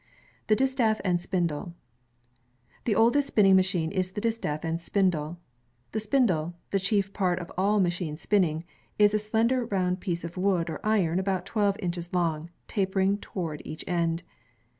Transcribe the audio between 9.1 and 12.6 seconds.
a slender round piece of wood or iron about twelve inches long,